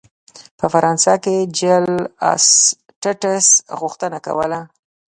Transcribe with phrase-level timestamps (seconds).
[0.59, 1.87] په فرانسه کې جل
[2.31, 3.47] اسټټس
[3.79, 4.59] غوښتنه کوله.